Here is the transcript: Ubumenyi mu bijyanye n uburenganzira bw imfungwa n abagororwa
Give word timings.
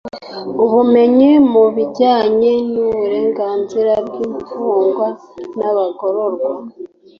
Ubumenyi 0.63 1.31
mu 1.51 1.63
bijyanye 1.75 2.51
n 2.71 2.73
uburenganzira 2.87 3.93
bw 4.05 4.13
imfungwa 4.27 5.07
n 5.57 5.59
abagororwa 5.69 6.51